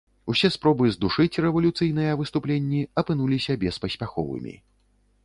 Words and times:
Усе 0.31 0.47
спробы 0.53 0.85
здушыць 0.95 1.41
рэвалюцыйныя 1.45 2.15
выступленні 2.21 2.81
апынуліся 3.03 3.57
беспаспяховымі. 3.65 4.57